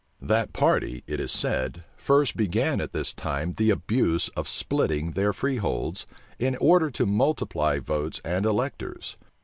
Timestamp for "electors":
8.43-9.15